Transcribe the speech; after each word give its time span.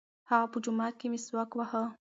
هغه 0.29 0.45
په 0.51 0.57
جومات 0.63 0.93
کې 0.99 1.07
مسواک 1.13 1.51
واهه. 1.55 1.83